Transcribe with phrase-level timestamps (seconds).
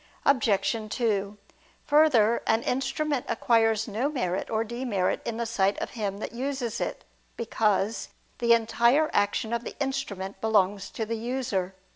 [0.25, 0.75] Obj.
[0.97, 1.37] 2:
[1.85, 6.81] Further, an instrument acquires no merit or demerit in the sight of him that uses
[6.81, 7.03] it;
[7.37, 8.07] because
[8.39, 11.75] the entire action of the instrument belongs to the user.